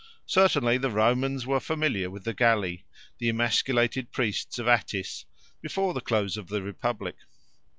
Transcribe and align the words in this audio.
Certainly 0.25 0.79
the 0.79 0.89
Romans 0.89 1.45
were 1.45 1.59
familiar 1.59 2.09
with 2.09 2.23
the 2.23 2.33
Galli, 2.33 2.85
the 3.19 3.29
emasculated 3.29 4.11
priests 4.11 4.57
of 4.57 4.67
Attis, 4.67 5.25
before 5.61 5.93
the 5.93 6.01
close 6.01 6.37
of 6.37 6.47
the 6.47 6.63
Republic. 6.63 7.17